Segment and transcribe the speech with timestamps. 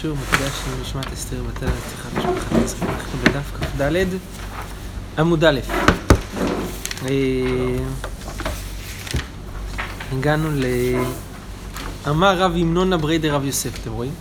[0.00, 2.90] שיעור מוקדש למשמעת אסתר בתל לצריכת משפחת ישראל.
[2.90, 4.06] אנחנו בדף כ"ד
[5.18, 5.60] עמוד א'.
[7.06, 7.10] אה,
[10.12, 10.64] הגענו ל...
[12.08, 14.12] אמר רב ימנונה בריידר רב יוסף, אתם רואים?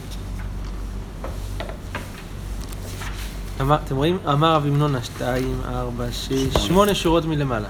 [3.57, 4.17] אתם רואים?
[4.33, 7.69] אמר רב ימנונה, שתיים, ארבע, שש, שמונה שורות מלמעלה.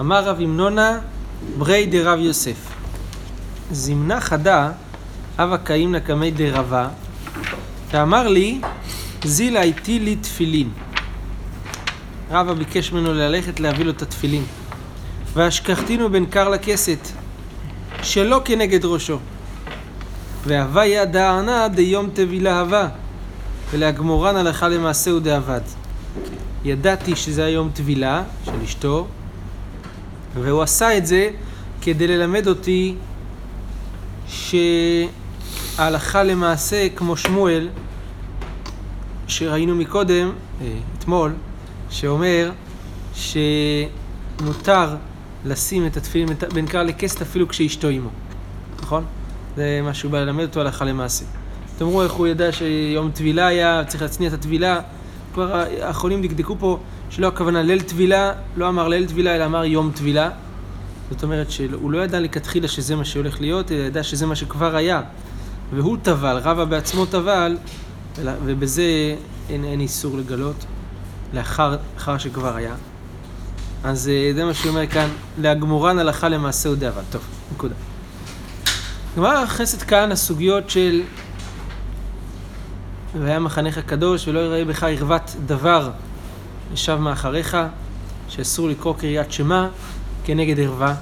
[0.00, 0.98] אמר רב ימנונה
[1.58, 2.56] בריידר רב יוסף.
[3.70, 4.70] זימנה חדה,
[5.38, 6.88] אבא קאים נקמי דרבה,
[7.90, 8.60] ואמר לי,
[9.24, 10.70] זילה איתי לי תפילין.
[12.30, 14.44] רבא ביקש ממנו ללכת להביא לו את התפילין.
[15.32, 17.08] והשכחתינו בין קר לכסת,
[18.02, 19.18] שלא כנגד ראשו.
[20.46, 22.88] והווה ידענה דיום תבילה הווה,
[23.70, 25.60] ולהגמורן הלכה למעשה הוא דאבד.
[26.64, 29.06] ידעתי שזה היום טבילה של אשתו,
[30.34, 31.30] והוא עשה את זה
[31.82, 32.94] כדי ללמד אותי
[35.76, 37.68] שההלכה למעשה, כמו שמואל,
[39.28, 40.66] שראינו מקודם, אה,
[40.98, 41.32] אתמול,
[41.90, 42.50] שאומר
[43.14, 44.96] שמותר
[45.44, 48.08] לשים את התפילין בין קר לכסת אפילו כשאשתו עמו,
[48.82, 49.04] נכון?
[49.56, 51.24] זה מה שהוא בא ללמד אותו הלכה למעשה.
[51.78, 54.80] תאמרו איך הוא ידע שיום טבילה היה, צריך להצניע את הטבילה.
[55.34, 56.78] כבר האחרונים דקדקו פה
[57.10, 60.30] שלא הכוונה ליל טבילה, לא אמר ליל טבילה אלא אמר יום טבילה.
[61.10, 64.76] זאת אומרת שהוא לא ידע לכתחילה שזה מה שהולך להיות, אלא ידע שזה מה שכבר
[64.76, 65.02] היה.
[65.74, 67.56] והוא טבל, רבא בעצמו טבל,
[68.44, 69.16] ובזה
[69.48, 70.64] אין, אין איסור לגלות,
[71.32, 72.74] לאחר, לאחר שכבר היה.
[73.84, 77.02] אז אה, זה מה שאומר כאן, להגמורן הלכה למעשה הוא דאבל.
[77.10, 77.22] טוב,
[77.52, 77.74] נקודה.
[79.16, 81.02] גמרא נכנסת כאן הסוגיות של
[83.20, 85.90] והיה מחנך הקדוש ולא יראה בך ערוות דבר
[86.72, 87.56] ישב מאחריך,
[88.28, 89.68] שאסור לקרוא קריאת שמע
[90.24, 90.94] כנגד ערווה.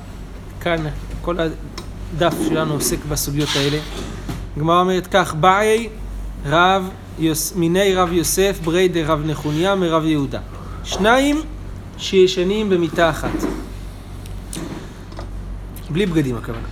[0.60, 0.86] כאן
[1.22, 3.78] כל הדף שלנו עוסק בסוגיות האלה.
[4.56, 5.88] הגמרא אומרת כך, באי
[6.46, 10.40] רב יוס, מיני רב יוסף ברי דרב נחוניה מרב יהודה.
[10.84, 11.40] שניים
[11.98, 13.30] שישנים במיטה אחת.
[15.90, 16.68] בלי בגדים הכוונה.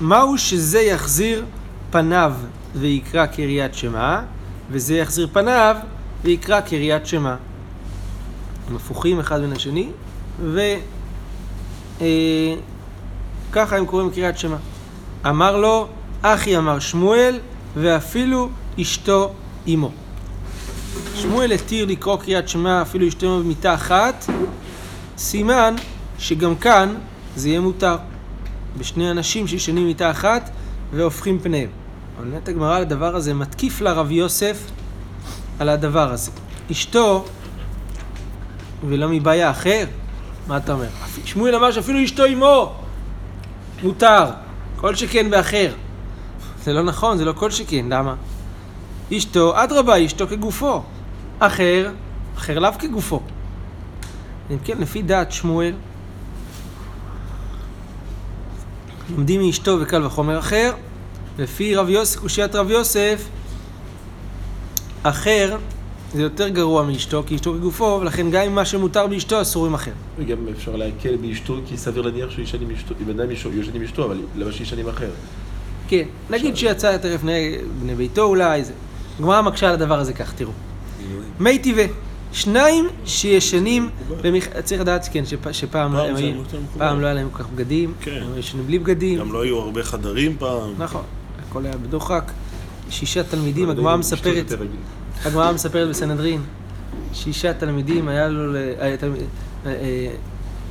[0.00, 1.44] מהו שזה יחזיר
[1.90, 2.32] פניו
[2.74, 4.20] ויקרא קריאת שמע,
[4.70, 5.76] וזה יחזיר פניו
[6.24, 7.34] ויקרא קריאת שמע.
[8.68, 9.88] הם הפוכים אחד בין השני,
[10.52, 10.66] וככה
[13.56, 14.56] אה, הם קוראים קריאת שמע.
[15.26, 15.88] אמר לו,
[16.22, 17.38] אחי אמר שמואל,
[17.76, 18.48] ואפילו
[18.80, 19.32] אשתו
[19.68, 19.90] אמו.
[21.14, 24.26] שמואל התיר לקרוא קריאת שמע אפילו אשתו אמו במיטה אחת,
[25.18, 25.74] סימן
[26.18, 26.94] שגם כאן
[27.36, 27.96] זה יהיה מותר.
[28.78, 30.50] בשני אנשים שישנים מיטה אחת
[30.92, 31.68] והופכים פניהם.
[32.18, 34.58] אבל נט הגמרא על הדבר הזה מתקיף לרב יוסף
[35.58, 36.30] על הדבר הזה.
[36.72, 37.24] אשתו,
[38.88, 39.84] ולא מבעיה אחר,
[40.46, 40.88] מה אתה אומר?
[41.24, 42.74] שמואל אמר שאפילו אשתו אמו
[43.82, 44.24] מותר,
[44.76, 45.72] כל שכן באחר.
[46.64, 48.14] זה לא נכון, זה לא כל שכן, למה?
[49.16, 50.82] אשתו, אדרבה, אשתו כגופו.
[51.38, 51.90] אחר,
[52.36, 53.20] אחר לאו כגופו.
[54.50, 55.72] אם כן, לפי דעת שמואל,
[59.10, 60.72] לומדים מאשתו וקל וחומר אחר,
[61.38, 63.28] לפי רב יוסף, קושיית רב יוסף,
[65.02, 65.56] אחר
[66.14, 69.74] זה יותר גרוע מאשתו, כי אשתו כגופו, ולכן גם אם מה שמותר באשתו אסור עם
[69.74, 69.92] אחר.
[70.18, 73.82] וגם אפשר להקל באשתו, כי סביר להניח שהוא ישן עם אשתו, אם אדם ישן עם
[73.82, 75.10] אשתו, אבל למה שישן עם אחר?
[75.88, 78.72] כן, נגיד שיצא יותר לפני בני ביתו אולי, זה.
[79.20, 80.52] גמרא מקשה על הדבר הזה כך, תראו.
[81.40, 81.86] מי טבעי,
[82.32, 83.88] שניים שישנים,
[84.64, 85.92] צריך לדעת, כן, שפעם
[86.78, 88.20] פעם לא היה להם כל כך בגדים, כן.
[88.22, 89.18] הם ישנים בלי בגדים.
[89.18, 90.74] גם לא היו הרבה חדרים פעם.
[90.78, 91.02] נכון,
[91.48, 92.32] הכל היה בדוחק.
[92.90, 94.52] שישה תלמידים, הגמרא מספרת,
[95.24, 96.40] הגמרא מספרת בסנהדרין,
[97.12, 98.58] שישה תלמידים, היה לו,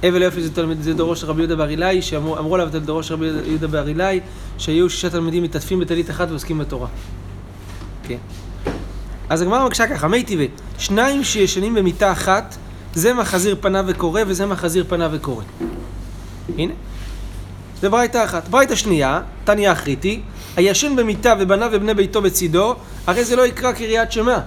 [0.03, 3.03] אבל יופי זה, תלמיד, זה דורו של רבי יהודה בר אילאי, שאמרו עליו את דורו
[3.03, 4.19] של רבי יהודה בר אילאי,
[4.58, 6.88] שהיו שישה תלמידים מתעטפים בטלית אחת ועוסקים בתורה.
[8.03, 8.18] כן.
[9.30, 10.47] אז הגמרא מקשה ככה, מי טבעי,
[10.78, 12.56] שניים שישנים במיטה אחת,
[12.94, 15.44] זה מחזיר פניו וקורא וזה מחזיר פניו וקורא.
[16.57, 16.74] הנה.
[17.81, 18.48] זה ברייתא אחת.
[18.48, 20.21] ברייתא שנייה, תניא אחריתי,
[20.56, 22.75] הישן במיטה ובניו ובני ביתו בצידו,
[23.07, 24.39] הרי זה לא יקרא קריאת שמע.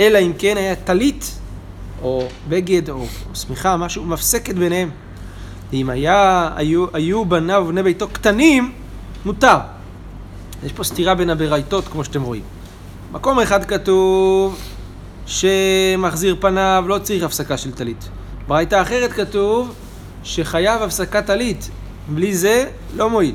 [0.00, 1.38] אלא אם כן היה טלית,
[2.06, 4.90] או בגד, או, שמיכה, משהו מפסקת ביניהם.
[5.72, 8.72] אם היה, היו, היו בניו ובני ביתו קטנים,
[9.24, 9.58] מותר.
[10.64, 12.42] יש פה סתירה בין הברייתות, כמו שאתם רואים.
[13.12, 14.58] מקום אחד כתוב
[15.26, 18.08] שמחזיר פניו לא צריך הפסקה של טלית.
[18.48, 19.74] ברייתא אחרת כתוב
[20.22, 21.70] שחייב הפסקת טלית.
[22.08, 22.66] בלי זה
[22.96, 23.34] לא מועיל.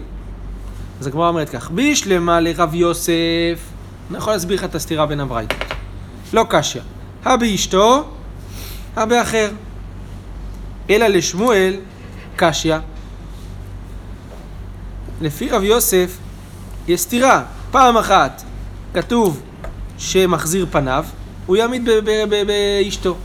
[0.99, 3.59] אז הגמרא אומרת כך, בישלמה לרב יוסף,
[4.09, 5.57] אני יכול להסביר לך את הסתירה בין הברייתות.
[6.33, 6.81] לא קשיא.
[7.25, 7.35] הא
[8.95, 9.49] הא באחר.
[10.89, 11.75] אלא לשמואל,
[12.35, 12.75] קשיא.
[15.21, 16.17] לפי רב יוסף,
[16.87, 17.43] יש סתירה.
[17.71, 18.43] פעם אחת
[18.93, 19.41] כתוב
[19.97, 21.05] שמחזיר פניו,
[21.45, 21.89] הוא יעמיד
[22.47, 23.17] באשתו.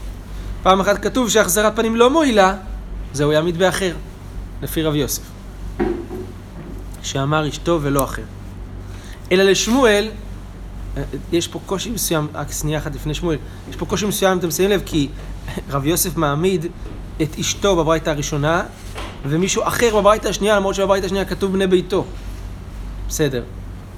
[0.62, 2.54] פעם אחת כתוב שהחזרת פנים לא מועילה,
[3.12, 3.94] זה הוא יעמיד באחר,
[4.62, 5.22] לפי רב יוסף.
[7.02, 8.22] שאמר אשתו ולא אחר.
[9.32, 10.10] אלא לשמואל,
[10.96, 11.02] אה,
[11.32, 13.38] יש פה קושי מסוים, רק שנייה אחת לפני שמואל,
[13.70, 15.08] יש פה קושי מסוים, אתם שמים לב, כי
[15.70, 16.66] רב יוסף מעמיד
[17.22, 18.62] את אשתו בברייתא הראשונה,
[19.24, 22.04] ומישהו אחר בברייתא השנייה, למרות שבברייתא השנייה כתוב בני ביתו.
[23.08, 23.42] בסדר.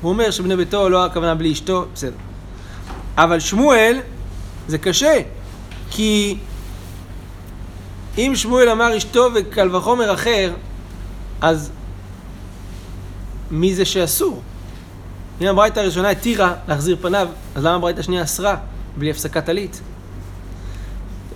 [0.00, 2.16] הוא אומר שבני ביתו לא הכוונה בלי אשתו, בסדר.
[3.16, 3.98] אבל שמואל,
[4.68, 5.20] זה קשה,
[5.90, 6.38] כי
[8.18, 10.52] אם שמואל אמר אשתו וקל וחומר אחר,
[11.40, 11.70] אז
[13.50, 14.42] מי זה שאסור?
[15.40, 18.56] אם הברייתא הראשונה התירה להחזיר פניו, אז למה הברייתא השנייה אסרה
[18.96, 19.80] בלי הפסקת טלית?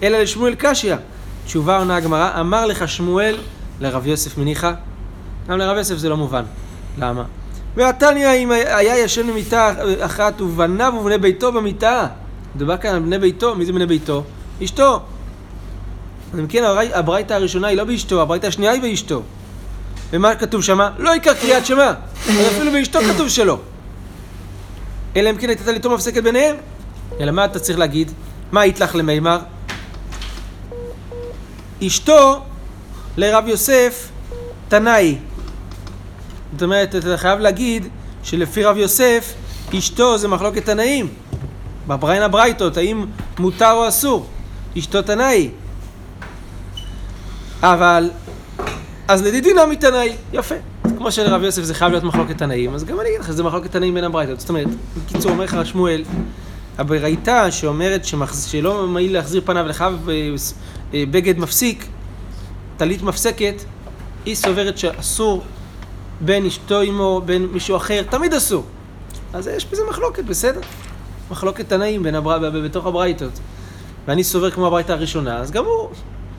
[0.02, 0.94] אלא לשמואל קשיא.
[1.44, 3.36] תשובה עונה הגמרא, אמר לך שמואל
[3.80, 4.72] לרב יוסף מניחא,
[5.48, 6.44] גם לרב יוסף זה לא מובן.
[6.98, 7.24] למה?
[7.76, 12.06] ועתניא אם היה ישן במיטה אחת ובניו ובני ביתו במיטה.
[12.54, 14.22] מדובר כאן על בני ביתו, מי זה בני ביתו?
[14.64, 15.00] אשתו.
[16.34, 19.22] אז אם כן, הברי- הברייתא הראשונה היא לא באשתו, הברייתא השנייה היא באשתו.
[20.12, 20.90] ומה כתוב שמה?
[20.98, 21.92] לא עיקר קריאת שמע.
[22.28, 23.58] אז אפילו באשתו כתוב שלא.
[25.16, 26.56] אלא אם כן הייתה טליתו מפסקת ביניהם.
[27.20, 28.12] אלא מה אתה צריך להגיד?
[28.52, 29.38] מה יתלך למימר?
[31.86, 32.40] אשתו
[33.16, 34.08] לרב יוסף
[34.68, 35.18] תנאי.
[36.52, 37.88] זאת אומרת, אתה חייב להגיד
[38.22, 39.34] שלפי רב יוסף,
[39.78, 41.08] אשתו זה מחלוקת תנאים.
[41.86, 43.06] בבריין הברייתות, האם
[43.38, 44.26] מותר או אסור?
[44.78, 45.50] אשתו תנאי.
[47.62, 48.10] אבל,
[49.08, 50.54] אז לדידינא מתנאי, יפה.
[50.98, 53.70] כמו שלרב יוסף זה חייב להיות מחלוקת תנאים, אז גם אני אגיד לך שזה מחלוקת
[53.72, 54.40] תנאים בין הברייתות.
[54.40, 54.68] זאת אומרת,
[55.06, 56.04] בקיצור, אומר לך שמואל,
[56.78, 58.44] הברייתא שאומרת שמחז...
[58.44, 60.14] שלא מעיל להחזיר פניו לחייב אה,
[60.94, 61.86] אה, בגד מפסיק,
[62.76, 63.54] טלית מפסקת,
[64.24, 65.42] היא סוברת שאסור
[66.20, 68.64] בין אשתו עמו, בין מישהו אחר, תמיד אסור.
[69.32, 70.60] אז יש בזה מחלוקת, בסדר.
[71.30, 72.50] מחלוקת תנאים בין הבר...
[72.64, 73.40] בתוך הברייתות.
[74.08, 75.88] ואני סובר כמו הברייתא הראשונה, אז גם הוא,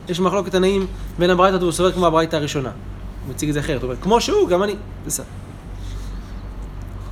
[0.09, 0.87] יש מחלוקת תנאים
[1.19, 2.69] בין הברייתות והוא סובר כמו הברייתא הראשונה.
[3.25, 4.75] הוא מציג את זה אחרת, הוא אומר, כמו שהוא, גם אני,
[5.05, 5.25] בסדר.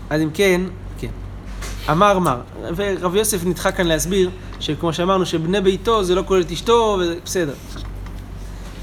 [0.09, 0.61] אז אם כן.
[1.89, 2.41] אמר מר,
[2.75, 4.29] ורב יוסף נדחה כאן להסביר,
[4.59, 7.53] שכמו שאמרנו, שבני ביתו זה לא כולל את אשתו, ובסדר.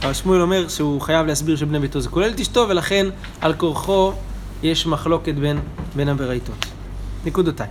[0.02, 3.06] אבל שמואל אומר שהוא חייב להסביר שבני ביתו זה כולל את אשתו, ולכן
[3.40, 4.12] על כורחו
[4.62, 5.60] יש מחלוקת בין,
[5.96, 6.66] בין הברייתות.
[7.24, 7.70] נקודותיים.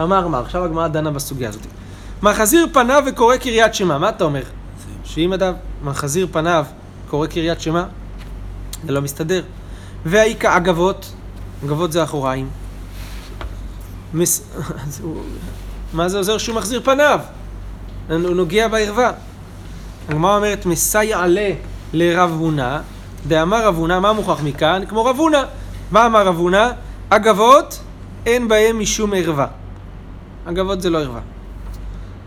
[0.00, 1.66] אמר מר, עכשיו הגמרא דנה בסוגיה הזאת.
[2.22, 4.42] מחזיר פניו וקורא קריית שמע, מה אתה אומר?
[5.04, 5.52] שאם אדם
[5.84, 6.64] מחזיר פניו
[7.10, 7.84] קורא קריית שמע,
[8.86, 9.42] זה לא מסתדר.
[10.06, 11.12] והאיכה אגבות,
[11.64, 12.61] אגבות זה אחוריים.
[14.14, 14.42] מס...
[15.92, 17.20] מה זה עוזר שהוא מחזיר פניו?
[18.08, 19.12] הוא נוגע בערווה.
[20.08, 21.50] הגמרא אומרת, מסייע לה
[21.92, 22.78] לרב הונא,
[23.28, 24.82] דאמר רב הונא, מה מוכח מכאן?
[24.88, 25.42] כמו רב הונא.
[25.90, 26.68] מה אמר רב הונא?
[27.08, 27.78] אגבות,
[28.26, 29.46] אין בהם משום ערווה.
[30.44, 31.20] אגבות זה לא ערווה.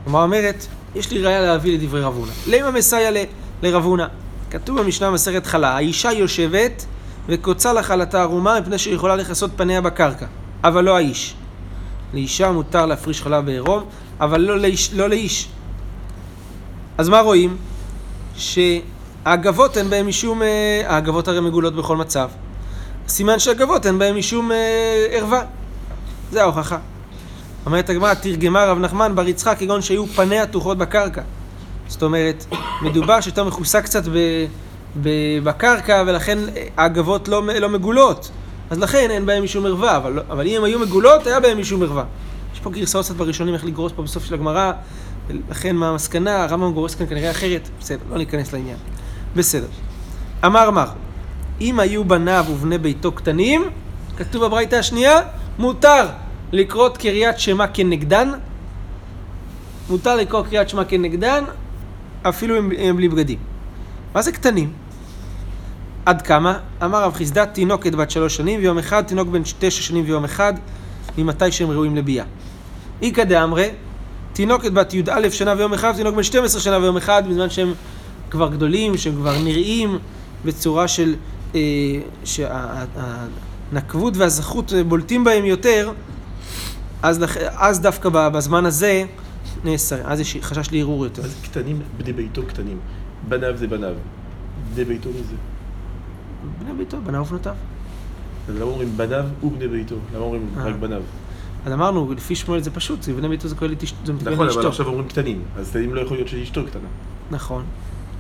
[0.05, 0.65] הגמרא אומרת,
[0.95, 2.31] יש לי ראיה להביא לדברי רב הונא.
[2.47, 3.23] למה מסייע ל-
[3.63, 4.05] לרב הונא?
[4.51, 6.85] כתוב במשנה מסכת חלה, האישה יושבת
[7.27, 10.25] וקוצה לה חלתה ערומה מפני שהיא יכולה לכסות פניה בקרקע,
[10.63, 11.35] אבל לא האיש.
[12.13, 13.83] לאישה מותר להפריש חלה בעירום,
[14.19, 14.93] אבל לא לאיש.
[14.93, 15.47] לא לאיש.
[16.97, 17.57] אז מה רואים?
[18.37, 20.41] שהאגבות אין בהם משום...
[20.41, 22.29] אה, האגבות הרי מגולות בכל מצב.
[23.07, 25.41] סימן שהאגבות אין בהם משום אה, ערווה.
[26.31, 26.77] זה ההוכחה.
[27.65, 31.21] אומרת הגמרא, תרגמה רב נחמן בר יצחק כגון שהיו פניה תוחות בקרקע.
[31.87, 32.45] זאת אומרת,
[32.81, 34.17] מדובר שאתה מכוסה קצת ב,
[35.01, 35.09] ב,
[35.43, 36.39] בקרקע ולכן
[36.77, 38.29] האגבות לא, לא מגולות.
[38.69, 41.59] אז לכן אין בהם משום ערווה, אבל, לא- אבל אם הם היו מגולות, היה בהם
[41.59, 42.03] משום ערווה.
[42.53, 44.71] יש פה גרסאות קצת בראשונים איך לגרוס פה בסוף של הגמרא,
[45.49, 48.77] לכן מה המסקנה, הרמב"ם גורס כאן כנראה אחרת, בסדר, לא ניכנס לעניין.
[49.35, 49.67] בסדר.
[50.45, 50.87] אמר מר,
[51.61, 53.63] אם היו בניו ובני ביתו קטנים,
[54.17, 55.19] כתוב בברייתא השנייה,
[55.59, 56.07] מותר
[56.51, 58.31] לקרות קריאת שמע כנגדן,
[59.89, 61.43] מותר לקרוא קריאת שמע כנגדן,
[62.23, 63.37] אפילו אם הם בלי בגדים.
[64.13, 64.71] מה זה קטנים?
[66.05, 66.59] עד כמה?
[66.83, 70.53] אמר רב חיסדא, תינוקת בת שלוש שנים ויום אחד, תינוק בן תשע שנים ויום אחד,
[71.17, 72.25] ממתי שהם ראויים לביאה.
[73.01, 73.69] איכא דאמרי,
[74.33, 77.73] תינוקת בת י"א שנה ויום אחד, תינוק בן 12 שנה ויום אחד, בזמן שהם
[78.29, 79.99] כבר גדולים, שהם כבר נראים
[80.45, 81.15] בצורה של...
[81.55, 81.59] אה,
[82.23, 85.91] שהנקבות והזכות בולטים בהם יותר,
[87.03, 87.25] אז,
[87.57, 89.03] אז דווקא בזמן הזה
[89.63, 91.21] נאסר, אז יש חשש לערעור יותר.
[91.21, 91.81] זה קטנים?
[91.97, 92.77] בני ביתו קטנים.
[93.27, 93.93] בניו זה בניו.
[94.73, 95.54] בני ביתו זה?
[96.59, 97.53] בני ביתו, בניו ובנותיו.
[98.49, 99.95] אז למה אומרים בניו ובני ביתו?
[100.15, 100.63] למה אומרים אה.
[100.63, 101.01] רק בניו?
[101.65, 103.97] אז אמרנו, לפי שמואל זה פשוט, זה בני ביתו זה כולל את אשתו,
[104.31, 104.67] נכון, אבל.
[104.67, 105.41] עכשיו אומרים קטנים.
[105.57, 106.87] אז קטנים לא יכול להיות שאשתו קטנה.
[107.31, 107.63] נכון.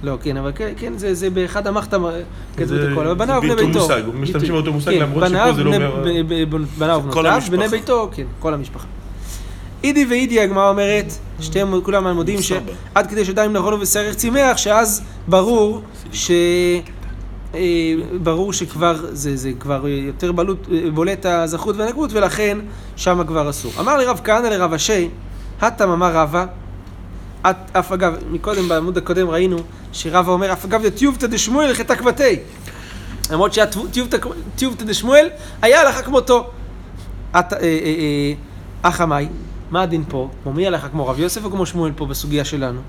[0.03, 2.03] לא, כן, אבל כן, כן, זה, זה באחד המחתם
[2.57, 3.79] כתבו את הכל, אבל בניו ובני ביתו.
[3.79, 5.95] מושג, משתמשים באותו מושג, כן, למרות שפה זה לא אומר-
[6.77, 7.41] בניו ובנותיו.
[7.51, 8.87] בני ביתו, כן, כל המשפחה.
[9.83, 12.41] אידי ואידי, הגמרא אומרת, שתיהם כולם מודים.
[12.41, 15.81] שעד כדי שדי אם נכונו ושערך צימח, שאז ברור
[16.13, 16.31] ש...
[17.55, 17.61] אה,
[18.23, 22.57] ברור שכבר, זה, זה כבר יותר בלוט, אה, בולט הזכות והנקבות, ולכן
[22.95, 23.71] שם כבר אסור.
[23.79, 25.09] אמר לרב כהנא לרב אשי,
[25.61, 26.45] הטם אמר רבא,
[27.71, 29.57] אף אגב, מקודם בעמוד הקודם ראינו
[29.91, 32.35] שרבא אומר, אף אגב דתיובתא דשמואל חטא כבתי.
[33.31, 34.17] למרות שהתיובתא
[34.85, 35.27] דשמואל
[35.61, 36.49] היה הלכה כמותו.
[37.39, 37.59] את- אה,
[38.81, 39.27] אך עמי,
[39.71, 40.29] מה הדין פה?
[40.43, 40.89] כמו מי הלכה?
[40.89, 42.79] כמו רב יוסף או כמו שמואל פה בסוגיה שלנו?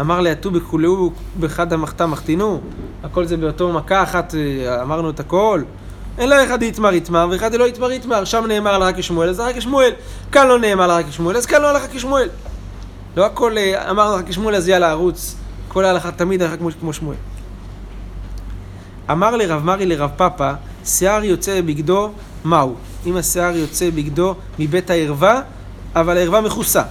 [0.00, 2.60] אמר ליתו בכולהו בחד המחתה מחתינו,
[3.04, 5.62] הכל זה באותו מכה אחת, אה, אמרנו את הכל.
[6.18, 9.58] אין לו אחד יתמר יתמר ואחד לא יתמר יתמר, שם נאמר הלכה כשמואל, אז הלכה
[9.58, 9.90] כשמואל.
[10.32, 12.28] כאן לא נאמר הלכה כשמואל, אז כאן לא הלכה כשמואל.
[13.16, 15.36] לא הכל אה, אמרנו הלכה כשמואל, אז יאללה ערוץ.
[15.68, 17.16] כל ההלכה תמיד הלכה כמו, כמו שמואל.
[19.10, 20.52] אמר לרב מרי לרב פאפא,
[20.84, 22.10] שיער יוצא בגדו,
[22.44, 22.74] מהו?
[23.06, 25.40] אם השיער יוצא בגדו מבית הערווה,
[25.96, 26.82] אבל הערווה מכוסה.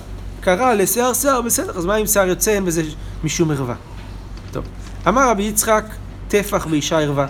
[0.41, 2.83] קרא לשיער שיער, בסדר, אז מה אם שיער יוצא, אין בזה
[3.23, 3.75] משום ערווה.
[4.51, 4.63] טוב.
[5.07, 5.83] אמר רבי יצחק,
[6.29, 7.27] טפח ואישה ערווה.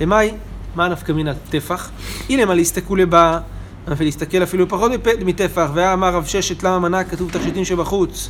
[0.00, 0.30] למאי,
[0.74, 1.90] מה נפקא מן הטפח?
[2.28, 3.38] הנה מה להסתכלו לבא,
[3.86, 4.92] ולהסתכל אפילו פחות
[5.24, 8.28] מטפח, ואמר רב ששת למה מנה כתוב תכשיטים שבחוץ.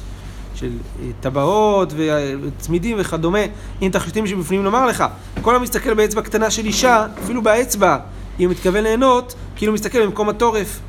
[0.55, 0.71] של
[1.03, 3.39] אה, טבעות וצמידים וכדומה,
[3.83, 5.05] אם תכשיטים שבפנים לומר לך,
[5.43, 7.97] כל המסתכל באצבע קטנה של אישה, אפילו באצבע,
[8.41, 10.81] אם הוא מתכוון ליהנות, כאילו מסתכל במקום התורף,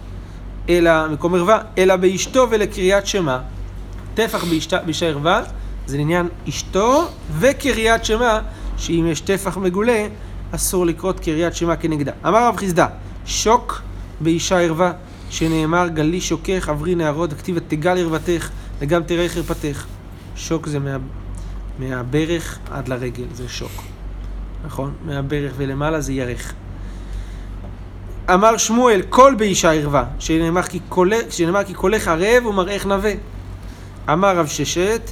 [0.69, 3.37] אלא, מקום ערווה, אלא באשתו ולקריאת שמע.
[4.13, 4.43] טפח
[4.85, 5.41] באישה ערווה,
[5.85, 7.07] זה לעניין אשתו
[7.39, 8.39] וקריאת שמע,
[8.83, 10.07] שאם יש טפח מגולה,
[10.51, 12.11] אסור לקרות קריאת שמע כנגדה.
[12.27, 12.87] אמר רב חיסדא,
[13.25, 13.81] שוק
[14.21, 14.91] באישה ערווה,
[15.29, 18.49] שנאמר גלי שוקך עברי נערות, הכתיב תגל ערוותך
[18.79, 19.85] וגם תראה חרפתך.
[20.35, 20.97] שוק זה מה,
[21.79, 23.71] מהברך עד לרגל, זה שוק.
[24.65, 24.93] נכון?
[25.05, 26.53] מהברך ולמעלה זה ירך.
[28.33, 33.13] אמר שמואל, קול באישה ערווה, שנאמר כי, קולך, שנאמר כי קולך ערב ומראך נווה.
[34.09, 35.11] אמר רב ששת,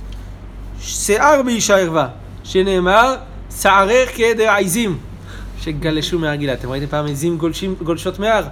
[0.80, 2.08] שיער באישה ערווה,
[2.44, 3.16] שנאמר
[3.60, 4.98] שערך כעדר עיזים
[5.60, 6.54] שגלשו מהר גילה.
[6.54, 8.48] אתם ראיתם פעם עיזים גולשים, גולשות מהר?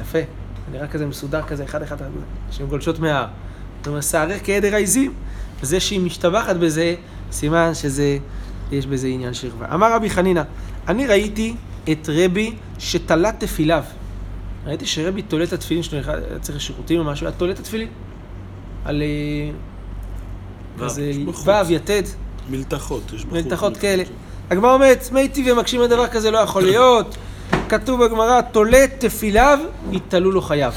[0.00, 0.18] יפה,
[0.72, 1.96] נראה כזה מסודר כזה, אחד אחד,
[2.50, 3.26] שהן גולשות מהר.
[3.78, 5.12] זאת אומרת, שערך כעדר העיזים.
[5.62, 6.94] וזה שהיא משתבחת בזה,
[7.32, 8.18] סימן שזה,
[8.72, 9.74] יש בזה עניין של ערווה.
[9.74, 10.42] אמר רבי חנינא,
[10.88, 11.54] אני ראיתי
[11.92, 13.84] את רבי שתלה תפיליו.
[14.66, 17.88] ראיתי שרבי תולה את התפילין שלו, היה צריך לשירותים או משהו, היה תולה את התפילין.
[18.84, 19.50] על אה,
[20.86, 21.12] כזה.
[21.46, 22.02] ו', יתד,
[22.50, 23.32] מלתחות, יש בחוץ.
[23.32, 24.02] מלתחות כאלה.
[24.50, 27.16] הגמרא אומרת, מי טבעי ומקשים על דבר כזה לא יכול להיות.
[27.68, 29.58] כתוב בגמרא, תולה תפיליו,
[29.90, 30.72] יתלו לו חייו.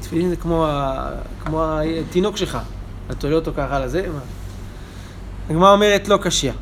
[0.00, 1.08] תפילין זה כמו, ה...
[1.44, 2.58] כמו התינוק שלך,
[3.06, 4.06] אתה תולה אותו ככה על הזה?
[5.50, 6.52] הגמרא אומרת, לא קשיא.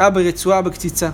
[0.00, 1.10] אה ברצועה בקציצה.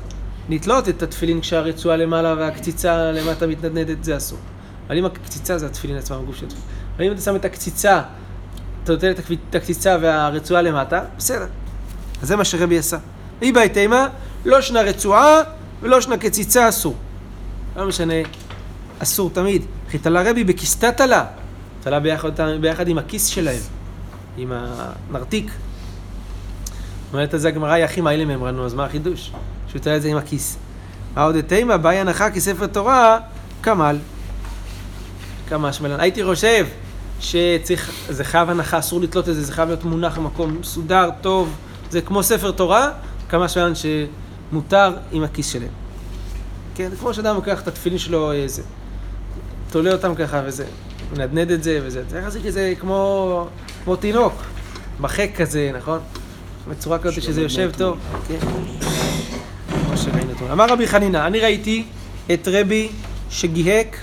[0.49, 4.38] לתלות את התפילין כשהרצועה למעלה והקציצה למטה מתנדנדת, זה אסור.
[4.87, 6.67] אבל אם הקציצה זה התפילין עצמם, הגוף של התפילין.
[6.97, 8.03] אבל אם אתה שם את הקציצה,
[8.85, 9.11] אתה נותן
[9.50, 11.47] את הקציצה והרצועה למטה, בסדר.
[12.25, 12.97] אז זה מה שרבי עשה.
[13.43, 14.09] אי בהתאמה,
[14.45, 15.40] לא שנה רצועה
[15.83, 16.95] ולא שנה קציצה אסור.
[17.76, 18.14] לא משנה,
[18.99, 19.62] אסור תמיד.
[19.90, 21.25] כי תלה רבי בכיסתא תלה.
[21.83, 23.61] תלה ביחד, ביחד עם הכיס שלהם,
[24.37, 25.50] עם הנרתיק.
[27.12, 29.31] אומרת על זה הגמרא, יחי מה אלה ממרנו, אז מה החידוש?
[29.69, 30.57] שהוא תלה את זה עם הכיס.
[31.16, 33.19] העוד תימא, באי הנחה כספר תורה,
[33.62, 33.99] כמל.
[35.49, 36.00] כמה שמלן.
[36.00, 36.66] הייתי חושב
[37.21, 41.57] שצריך, זה חייב הנחה, אסור לתלות את זה, זה חייב להיות מונח במקום מסודר, טוב.
[41.91, 42.91] זה כמו ספר תורה,
[43.29, 45.69] כמה שמלן שמותר עם הכיס שלהם.
[46.75, 48.62] כן, זה כמו שאדם לוקח את התפילין שלו, איזה,
[49.71, 50.64] תולה אותם ככה וזה,
[51.12, 53.49] מנדנד את זה וזה, צריך להחזיק את זה כמו,
[53.85, 54.33] כמו תינוק,
[55.00, 55.99] בחק כזה, נכון?
[56.69, 57.99] בצורה כזאת שזה יושב טוב,
[58.29, 58.38] כן.
[59.87, 60.53] כמו שראינו אותו.
[60.53, 61.85] אמר רבי חנינא, אני ראיתי
[62.33, 62.88] את רבי
[63.31, 63.97] שגיהק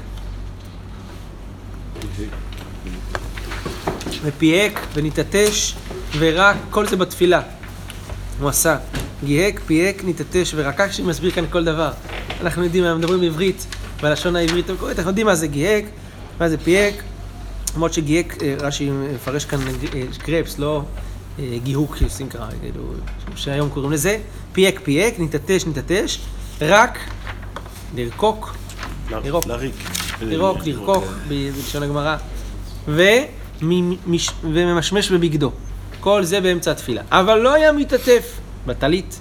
[4.23, 5.73] ופיהק וניטטש
[6.17, 7.41] ורק, כל זה בתפילה.
[8.41, 8.77] הוא עשה.
[9.23, 11.91] גיהק, פיהק, ניטטש ורקק, שמסביר כאן כל דבר.
[12.41, 13.65] אנחנו יודעים, אנחנו מדברים בעברית,
[14.01, 15.85] בלשון העברית המקורית, אנחנו יודעים מה זה גיהק,
[16.39, 16.93] מה זה פיהק.
[17.75, 19.59] למרות שגיהק, אה, רש"י מפרש כאן
[19.93, 20.83] אה, קרפס, לא
[21.39, 22.83] אה, גיהוק שעושים ככה, כאילו,
[23.35, 24.17] שהיום קוראים לזה.
[24.53, 26.17] פיהק, פיהק, ניטטש, ניטטש,
[26.61, 26.99] רק
[27.95, 28.55] לרקוק,
[29.23, 29.45] לירוק.
[29.45, 29.75] לריק.
[30.21, 32.15] לירוק, לרקוק, ב- בלשון הגמרא,
[32.87, 35.51] וממש- וממשמש בבגדו.
[36.01, 37.01] כל זה באמצע התפילה.
[37.11, 39.19] אבל לא היה מתעטף בטלית.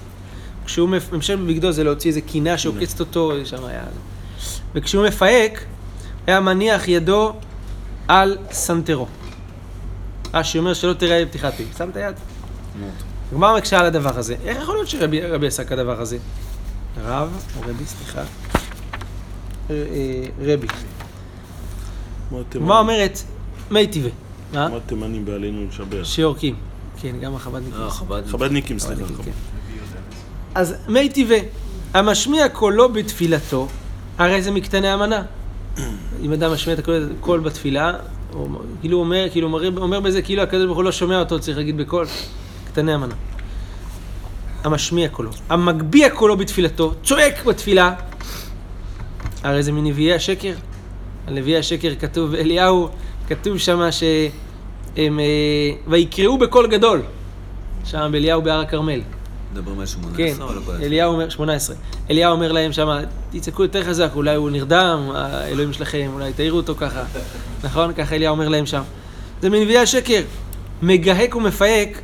[0.65, 3.83] כשהוא ממשש בבגדו זה להוציא איזה קינה שעוקצת אותו, שם היה...
[4.75, 5.63] וכשהוא מפהק,
[6.27, 7.33] היה מניח ידו
[8.07, 9.07] על סנטרו.
[10.33, 11.65] רש"י אומר שלא תראה בפתיחת פיו.
[11.77, 12.15] שם את היד.
[13.31, 14.35] הגמרא מקשה על הדבר הזה.
[14.45, 16.17] איך יכול להיות שרבי רבי עשה כדבר הזה?
[17.03, 18.19] רב, או רבי, סליחה.
[18.21, 18.25] אה,
[19.69, 20.23] אה,
[20.53, 20.67] רבי.
[22.27, 23.19] הגמרא התימנים- אומרת,
[23.71, 24.11] מי טבעי.
[24.53, 24.67] מה?
[24.67, 26.03] כמו התימנים בעלינו לשבח.
[26.03, 26.55] שיורקים.
[27.01, 27.89] כן, גם החב"דניקים.
[27.89, 28.21] חב"ד.
[28.27, 29.01] חב"דניקים, סליחה.
[29.01, 29.31] חב"דניקים, כן.
[30.55, 31.41] אז מי טבעי,
[31.93, 33.67] המשמיע קולו בתפילתו,
[34.17, 35.23] הרי זה מקטני המנה.
[36.23, 37.93] אם אדם משמיע את הקול, קול בתפילה,
[38.33, 41.77] הוא כאילו אומר, כאילו אומר, בזה כאילו הקדוש ברוך הוא לא שומע אותו, צריך להגיד
[41.77, 42.07] בקול.
[42.67, 43.15] קטני המנה.
[44.63, 45.29] המשמיע קולו.
[45.49, 47.93] המגביה קולו בתפילתו, צועק בתפילה.
[49.43, 50.53] הרי זה מנביאי השקר.
[51.27, 52.89] על נביאי השקר כתוב, אליהו,
[53.27, 54.29] כתוב שמה שהם,
[54.97, 55.03] אה,
[55.87, 57.01] ויקראו בקול גדול.
[57.85, 59.01] שם באליהו בהר הכרמל.
[59.53, 61.75] מדברים על 18 כן, או לא כל אליהו אומר, 18.
[62.09, 62.99] אליהו אומר להם שמה,
[63.31, 67.03] תצעקו יותר חזק, אולי הוא נרדם, האלוהים שלכם, אולי תעירו אותו ככה.
[67.63, 67.93] נכון?
[67.93, 68.81] ככה אליהו אומר להם שם.
[69.41, 70.21] זה מנביאי השקר.
[70.81, 72.01] מגהק ומפהק,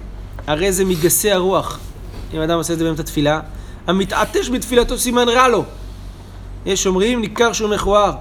[0.48, 1.79] הרי זה מגסי הרוח.
[2.34, 3.39] אם אדם עושה את זה באמצע תפילה,
[3.88, 5.63] המתעטש בתפילתו סימן רע לו.
[6.65, 8.12] יש אומרים, ניכר שהוא מכוער.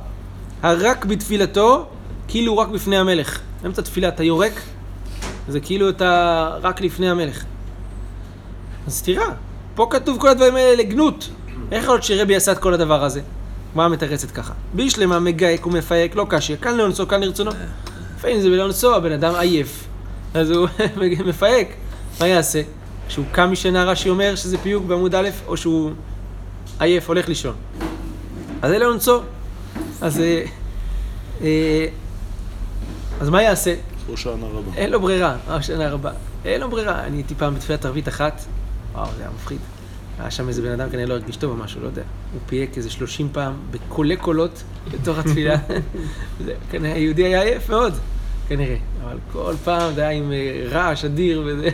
[0.62, 1.86] הרק בתפילתו,
[2.28, 3.40] כאילו רק בפני המלך.
[3.66, 4.52] באמצע תפילה אתה יורק,
[5.48, 7.44] זה כאילו אתה רק לפני המלך.
[8.86, 9.26] אז תראה,
[9.74, 11.28] פה כתוב כל הדברים האלה לגנות.
[11.72, 13.20] איך יכול להיות שרבי עשה את כל הדבר הזה?
[13.74, 14.52] מה מתרצת ככה?
[14.74, 17.50] בישלמה מגהק ומפהק, לא קשיא, כאן לאונסו, כאן לרצונו.
[18.16, 19.84] לפעמים זה בלאונסו, הבן אדם עייף.
[20.34, 20.68] אז הוא
[21.28, 21.68] מפהק.
[22.20, 22.62] מה יעשה?
[23.08, 25.90] כשהוא קם משנה רש"י אומר שזה פיוק בעמוד א', או שהוא
[26.78, 27.54] עייף, הולך לישון.
[28.62, 29.20] אז זה לאונסו.
[30.00, 30.44] אז, אה,
[31.42, 31.86] אה,
[33.20, 33.74] אז מה יעשה?
[34.16, 34.76] שנה רבה.
[34.76, 36.10] אין לו ברירה, אה, שנה רבה.
[36.44, 37.04] אין לו ברירה.
[37.04, 38.40] אני הייתי פעם בתפילת ערבית אחת,
[38.92, 39.58] וואו, זה היה מפחיד.
[40.18, 42.02] היה שם איזה בן אדם, כנראה לא הרגיש טוב או משהו, לא יודע.
[42.32, 45.56] הוא פייק איזה 30 פעם, בקולי קולות, בתוך התפילה.
[46.44, 47.94] זה, כנראה, היהודי היה עייף מאוד,
[48.48, 48.76] כנראה.
[49.04, 51.68] אבל כל פעם זה היה עם אה, רעש אדיר וזה.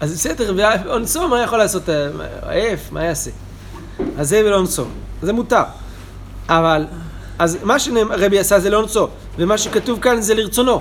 [0.00, 1.88] אז בסדר, ואונסו, מה יכול לעשות?
[1.88, 2.08] אה,
[2.42, 3.30] עייף, מה יעשה?
[4.18, 4.84] אז זה ולאונסו.
[5.22, 5.62] זה מותר.
[6.48, 6.86] אבל,
[7.38, 10.80] אז מה שרבי עשה זה לאונסו, ומה שכתוב כאן זה לרצונו.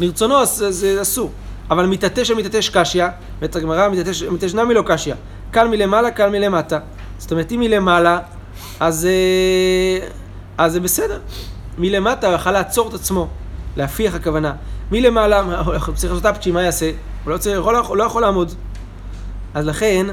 [0.00, 1.30] לרצונו זה אסור.
[1.70, 3.06] אבל מתעטש המתעטש קשיא,
[3.40, 5.14] ואת הגמרא מתעטש מתעטש נמי לא קשיא.
[5.50, 6.78] קל מלמעלה, קל מלמטה.
[7.18, 8.18] זאת אומרת, אם מלמעלה,
[8.80, 10.06] אז, אה,
[10.58, 11.20] אז זה בסדר.
[11.78, 13.28] מלמטה הוא יכול לעצור את עצמו,
[13.76, 14.52] להפיח הכוונה.
[14.90, 16.90] מלמעלה, הוא צריך לעשות אפצ'י, מה יעשה?
[17.24, 18.54] הוא לא, צריך, לא, הוא לא יכול לעמוד.
[19.54, 20.06] אז לכן,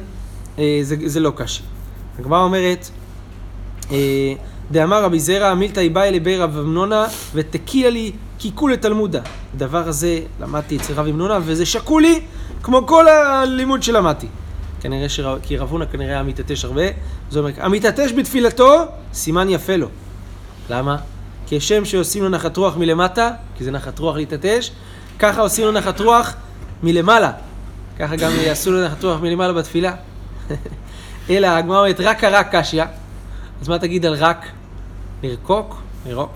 [0.59, 1.63] אה, זה, זה לא קשיא.
[2.19, 2.89] הגמרא אומרת,
[3.91, 4.33] אה,
[4.71, 9.21] דאמר רבי זרע, מילתא באי לבי רב אמנונה ותקיע לי קיקו לתלמודה.
[9.56, 12.21] הדבר הזה למדתי אצל רב אמנונה וזה שקול לי
[12.63, 14.27] כמו כל הלימוד שלמדתי.
[14.80, 15.19] כנראה ש...
[15.41, 16.84] כי רב הונא כנראה היה מתעטש הרבה.
[17.30, 19.88] זאת אומרת, המתעטש בתפילתו, סימן יפה לו.
[20.69, 20.97] למה?
[21.47, 24.71] כי כשם שעושים לו נחת רוח מלמטה, כי זה נחת רוח להתעטש,
[25.19, 26.34] ככה עושים לו נחת רוח
[26.84, 27.32] מלמעלה.
[27.99, 29.93] ככה גם יעשו לו נחת רוח מלמעלה בתפילה.
[31.30, 32.84] אלא הגמרא אומרת רק הרק קשיא.
[33.62, 34.45] אז מה תגיד על רק?
[35.23, 35.82] לרקוק?
[36.08, 36.30] לרוק?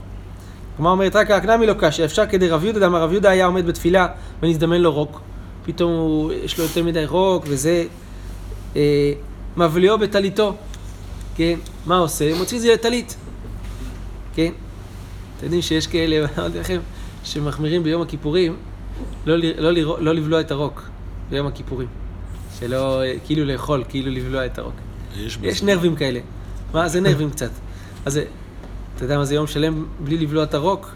[0.75, 2.05] הגמרא אומרת רק רק נמי לא קשיא.
[2.05, 4.07] אפשר כדי רב יהודה, דאמר רב יהודה היה עומד בתפילה
[4.43, 5.21] ונזדמן לו רוק.
[5.65, 7.85] פתאום הוא, יש לו יותר מדי רוק וזה
[8.75, 9.13] אה,
[9.57, 10.55] מבליאו בטליתו.
[11.35, 11.59] כן?
[11.85, 12.37] מה עושה?
[12.37, 13.15] מוציא את זה לטלית.
[14.35, 14.51] כן?
[15.37, 16.79] אתם יודעים שיש כאלה, אמרתי לכם,
[17.23, 18.55] שמחמירים ביום הכיפורים
[19.25, 20.89] לא, לא, לרא- לא לבלוע את הרוק
[21.29, 21.87] ביום הכיפורים.
[22.59, 24.73] שלא, כאילו לאכול, כאילו לבלוע את הרוק.
[25.17, 25.37] יש.
[25.41, 26.19] יש נרבים כאלה.
[26.73, 26.87] מה?
[26.87, 27.49] זה נרבים קצת.
[28.05, 28.19] אז
[29.01, 30.91] אתה יודע מה זה יום שלם בלי לבלוע את הרוק?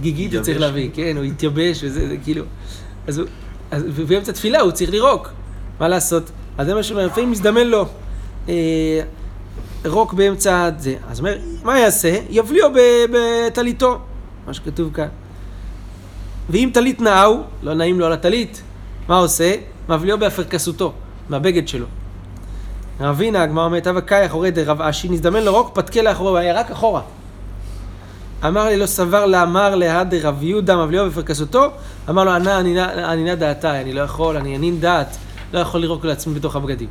[0.00, 0.60] גיגית הוא צריך.
[0.60, 2.44] להביא, כן, הוא התייבש וזה, זה כאילו...
[3.06, 3.26] אז הוא,
[3.70, 5.30] אז באמצע תפילה הוא צריך לירוק.
[5.80, 6.30] מה לעשות?
[6.58, 7.86] אז זה מה שאומר, לפעמים מזדמן לו
[8.48, 9.00] אה,
[9.84, 10.94] רוק באמצע זה.
[11.08, 12.18] אז אומר, מה יעשה?
[12.30, 12.70] יבליעו
[13.12, 13.98] בטליתו,
[14.46, 15.08] מה שכתוב כאן.
[16.48, 18.62] ואם טלית נעהו, לא נעים לו על הטלית,
[19.08, 19.54] מה עושה?
[19.88, 20.92] מבליעו באפרקסותו,
[21.28, 21.86] מהבגד שלו.
[23.00, 26.60] רבינה, הגמרא אומרת, אבא קאי אחורי דרב אשי, נזדמן לו רוק, פתקה לאחורי, הוא היה
[26.60, 27.02] רק אחורה.
[28.46, 31.70] אמר לי, לא סבר לאמר להד רב יהודה מבליעו בפרקסותו,
[32.08, 35.16] אמר לו, ענה ענינה- דעתה, אני לא יכול, אני ענין דעת,
[35.52, 36.88] לא יכול לירוק לעצמי בתוך הבגדים.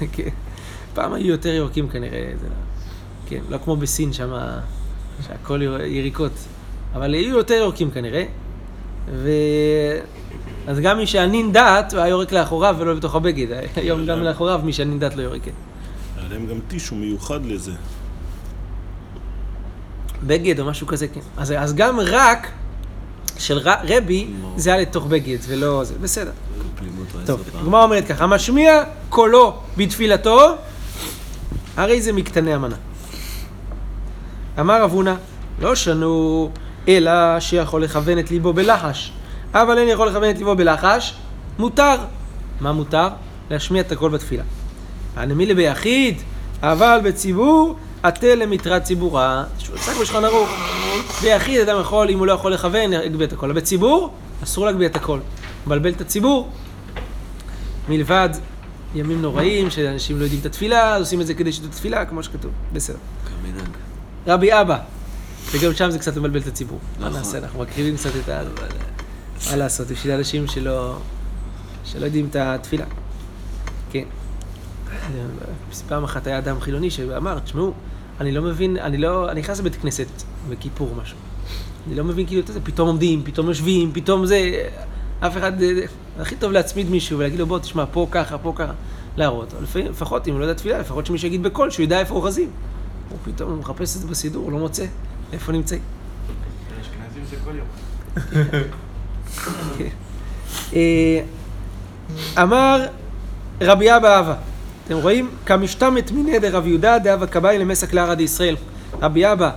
[0.12, 0.28] כן.
[0.94, 2.54] פעם היו יותר יורקים כנראה, זה לא...
[3.28, 4.32] כן, לא כמו בסין שם,
[5.26, 6.32] שהכל יריקות.
[6.94, 8.24] אבל היו יותר יורקים כנראה,
[9.12, 9.30] ו...
[10.66, 13.46] אז גם מי שענין דעת, הוא היה יורק לאחוריו ולא בתוך הבגד.
[13.76, 15.40] היום גם לאחוריו מי שענין דעת לא יורק.
[15.44, 15.50] כן.
[16.16, 17.72] היה להם גם טישו מיוחד לזה.
[20.26, 21.20] בגד או משהו כזה, כן.
[21.36, 22.48] אז, אז גם רק
[23.38, 26.30] של ר, רבי, זה היה לתוך בגד, ולא זה, בסדר.
[27.26, 27.42] טוב.
[27.60, 30.54] הגמרא אומרת ככה, המשמיע קולו בתפילתו,
[31.76, 32.76] הרי זה מקטני המנה.
[34.60, 35.14] אמר רב הונא,
[35.60, 36.50] לא שנו,
[36.88, 39.12] אלא שיכול לכוון את ליבו בלחש.
[39.54, 41.14] אבל אין יכול לכוון את ליבו בלחש,
[41.58, 41.96] מותר.
[42.60, 43.08] מה מותר?
[43.50, 44.42] להשמיע את הקול בתפילה.
[45.16, 46.22] הנמילה ביחיד,
[46.62, 49.44] אבל בציבור, עטה למטרד ציבורה.
[49.74, 50.50] עסק בשולחן ערוך.
[51.22, 53.50] ביחיד אדם יכול, אם הוא לא יכול לכוון, להגביה את הקול.
[53.50, 55.20] אבל בציבור, אסור להגביה את הקול.
[55.66, 56.50] מבלבל את הציבור.
[57.88, 58.28] מלבד
[58.94, 62.04] ימים נוראים, שאנשים לא יודעים את התפילה, אז עושים את זה כדי שתדעו את התפילה,
[62.04, 62.52] כמו שכתוב.
[62.72, 62.98] בסדר.
[64.26, 64.78] רבי אבא,
[65.50, 66.78] וגם שם זה קצת מבלבל את הציבור.
[67.00, 67.18] מה נכון.
[67.18, 67.38] נעשה?
[67.38, 68.42] אנחנו מקריבים קצת את ה...
[69.50, 70.96] מה לעשות, בשביל אנשים שלא...
[71.84, 72.84] שלא יודעים את התפילה.
[73.90, 74.04] כן.
[75.88, 77.72] פעם אחת היה אדם חילוני שאמר, תשמעו,
[78.20, 79.30] אני לא מבין, אני לא...
[79.30, 80.06] אני נכנס לבית כנסת
[80.48, 81.18] בכיפור או משהו.
[81.86, 84.68] אני לא מבין כאילו את זה, פתאום עומדים, פתאום יושבים, פתאום זה...
[85.20, 85.62] אף אחד...
[85.62, 85.68] אה,
[86.20, 88.72] הכי טוב להצמיד מישהו ולהגיד לו, בוא, תשמע, פה ככה, פה ככה.
[89.16, 89.54] להראות.
[89.62, 92.50] לפעמים, לפחות, אם הוא לא יודע תפילה, לפחות שמישהו יגיד בקול, שהוא ידע איפה אוחזים.
[93.08, 94.84] הוא פתאום הוא מחפש את זה בסידור, הוא לא מוצא
[95.32, 95.80] איפה נמצאים.
[96.80, 97.66] אשכנזים זה כל יום.
[100.74, 101.20] אה,
[102.42, 102.86] אמר
[103.60, 104.34] רבי אבא אבא,
[104.86, 105.30] אתם רואים?
[105.46, 108.56] כמשתמת מיניה דרב יהודה דאבא כבאי למסק לערא דישראל.
[109.02, 109.50] רבי אבא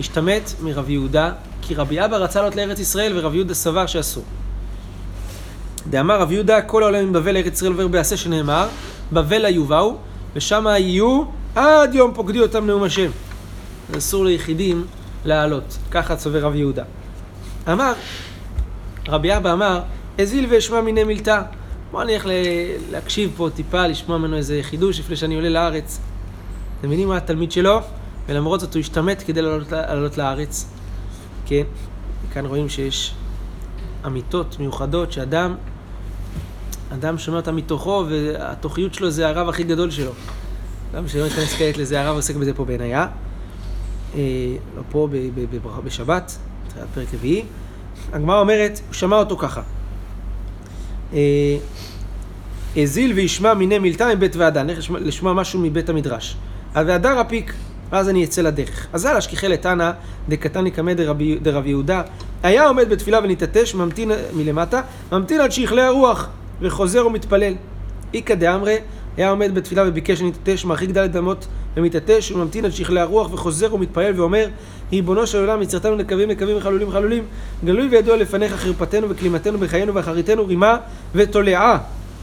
[0.00, 4.24] השתמט מרב יהודה, כי רבי אבא רצה לעלות לארץ ישראל ורב יהודה סבר שאסור.
[5.90, 8.68] דאמר רב יהודה, כל העולם מבבל לארץ ישראל עובר בעשה שנאמר,
[9.12, 9.96] בבל היובאו,
[10.34, 11.22] ושם יהיו
[11.54, 13.10] עד יום פוקדי אותם נאום השם.
[13.98, 14.86] אסור ליחידים
[15.24, 16.84] לעלות, ככה סובר רב יהודה.
[17.72, 17.92] אמר,
[19.08, 19.80] רבי אבא אמר,
[20.18, 21.42] הזיל ואשמע מיני מילתא.
[21.94, 22.26] בוא אני אלך
[22.90, 26.00] להקשיב פה טיפה, לשמוע ממנו איזה חידוש לפני שאני עולה לארץ.
[26.78, 27.80] אתם מבינים מה התלמיד שלו?
[28.26, 30.66] ולמרות זאת הוא השתמט כדי לעלות, לעלות לארץ.
[31.46, 31.62] כן,
[32.32, 33.14] כאן רואים שיש
[34.06, 35.54] אמיתות מיוחדות שאדם,
[36.92, 40.12] אדם שומע אותה מתוכו והתוכיות שלו זה הרב הכי גדול שלו.
[40.94, 43.06] גם שלא ניכנס כעת לזה, הרב עוסק בזה פה בעינייה.
[44.14, 44.20] אה,
[44.76, 45.08] לא פה,
[45.84, 46.38] בשבת,
[46.94, 47.44] פרק רביעי.
[48.12, 49.62] הגמרא אומרת, הוא שמע אותו ככה.
[51.12, 51.56] אה,
[52.76, 56.36] הזיל וישמע מיני מילתא מבית ועדה, נלך לשמוע- משהו מבית המדרש.
[56.74, 57.52] הוועדה רפיק,
[57.90, 58.86] ואז אני אצא לדרך.
[58.92, 59.90] אזל אשכיחי לתנא
[60.28, 60.92] דקתני קמא
[61.42, 62.02] דרב יהודה,
[62.42, 64.80] היה עומד בתפילה ונתעטש, ממתין מלמטה,
[65.12, 66.28] ממתין עד שיכלה הרוח,
[66.60, 67.54] וחוזר ומתפלל.
[68.14, 68.76] איכא דאמרי,
[69.16, 71.46] היה עומד בתפילה וביקש שנתעטש, מרחיק דלת אמות
[71.76, 74.48] ומתעטש, וממתין עד שיכלה הרוח, וחוזר ומתפלל ואומר,
[74.92, 77.24] ריבונו של עולם, יצרתנו נקבים נקבים וחלולים חלולים,
[77.64, 80.76] גלוי וידוע לפניך חרפתנו וכלימתנו בחיינו ואחריתנו רימה
[81.14, 81.78] ותולעה.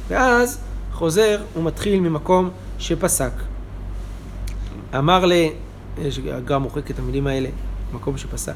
[0.07, 0.59] ואז
[0.93, 2.49] חוזר ומתחיל ממקום
[2.79, 3.31] שפסק.
[4.97, 5.33] אמר ל...
[6.01, 7.49] יש גם מוחק את המילים האלה,
[7.93, 8.53] מקום שפסק.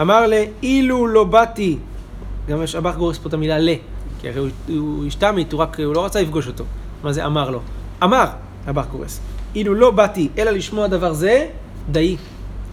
[0.00, 0.32] אמר ל...
[0.62, 1.78] אילו לא באתי,
[2.48, 3.68] גם יש אב"ח גורס פה את המילה ל,
[4.20, 6.64] כי הרי הוא השתמט, הוא רק, הוא לא רצה לפגוש אותו.
[7.02, 7.60] מה זה אמר לו?
[8.04, 8.24] אמר,
[8.70, 9.20] אב"ח גורס.
[9.54, 11.46] אילו לא באתי אלא לשמוע דבר זה,
[11.92, 12.16] די.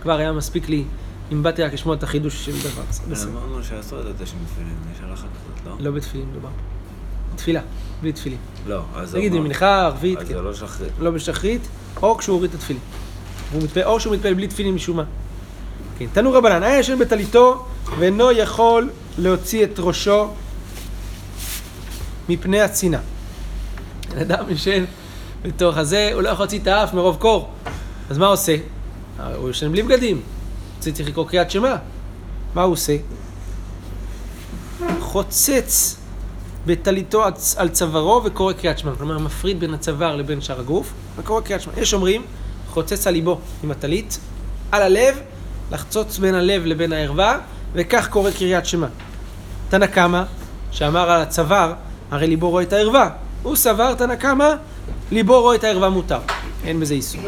[0.01, 0.83] כבר היה מספיק לי
[1.31, 2.81] אם באתי רק לשמוע את החידוש של דבר.
[2.89, 3.31] זה בסדר.
[3.31, 5.85] אמרנו שאסור לדעת תשעים תפילין, יש הלכה כזאת, לא?
[5.85, 6.49] לא בתפילין מדובר.
[7.35, 7.61] תפילה,
[8.01, 8.37] בלי תפילין.
[8.67, 10.33] לא, אז נגיד אמר- במנחה, ערבית, אז כן.
[10.33, 10.91] זה לא שחרית.
[10.99, 11.61] לא בשחרית,
[12.01, 12.81] או כשהוא הוריד את התפילין.
[13.85, 15.03] או שהוא מתפלל בלי תפילין משום מה.
[15.99, 17.65] כן, תנו רבנן, היה ישן בטליתו
[17.99, 20.27] ואינו יכול להוציא את ראשו
[22.29, 22.99] מפני הצינה.
[24.21, 24.83] אדם ישן
[25.43, 27.49] בתוך הזה, הוא לא יכול להוציא את האף מרוב קור.
[28.09, 28.55] אז מה עושה?
[29.35, 30.21] הוא ישן בלי בגדים.
[30.79, 31.75] צריך לקרוא קריאת שמע.
[32.55, 32.97] מה הוא עושה?
[34.99, 35.97] חוצץ
[36.65, 37.23] בטליתו
[37.57, 38.91] על צווארו וקורא קריאת שמע.
[38.97, 41.73] כלומר, מפריד בין הצוואר לבין שאר הגוף וקורא קריאת שמע.
[41.77, 42.25] יש אומרים,
[42.69, 44.19] חוצץ על ליבו עם הטלית,
[44.71, 45.19] על הלב,
[45.71, 47.39] לחצוץ בין הלב לבין הערווה,
[47.73, 48.87] וכך קורא קריאת שמע.
[49.69, 50.23] תנא קמא,
[50.71, 51.73] שאמר על הצוואר,
[52.11, 53.09] הרי ליבו רואה את הערווה.
[53.43, 54.49] הוא סבר, תנא קמא,
[55.11, 56.19] ליבו רואה את הערווה מותר.
[56.65, 57.21] אין בזה איסור.